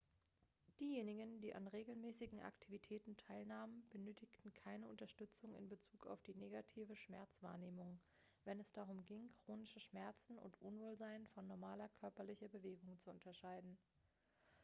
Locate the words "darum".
8.71-9.05